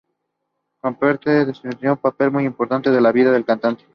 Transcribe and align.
Carpenter 0.81 1.45
desempeñó 1.45 1.91
un 1.91 1.97
papel 1.99 2.31
muy 2.31 2.45
importante 2.45 2.89
en 2.89 3.03
la 3.03 3.11
vida 3.11 3.31
de 3.31 3.37
la 3.41 3.45
cantante. 3.45 3.83